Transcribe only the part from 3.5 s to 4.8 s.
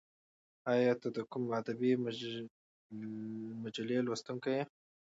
مجلې لوستونکی یې؟